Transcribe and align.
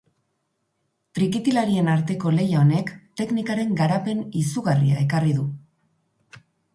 Trikitilarien 1.17 1.91
arteko 1.95 2.31
lehia 2.37 2.57
honek 2.61 2.89
teknikaren 3.21 3.75
garapen 3.81 4.23
izugarria 4.41 4.97
ekarri 5.03 5.35
du. 5.41 5.45